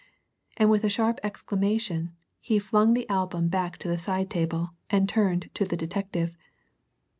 And 0.57 0.71
with 0.71 0.83
a 0.83 0.89
sharp 0.89 1.19
exclamation, 1.21 2.15
he 2.39 2.57
flung 2.57 2.95
the 2.95 3.07
album 3.07 3.49
back 3.49 3.77
to 3.77 3.87
the 3.87 3.99
side 3.99 4.31
table, 4.31 4.71
and 4.89 5.07
turned 5.07 5.51
to 5.53 5.63
the 5.63 5.77
detective. 5.77 6.35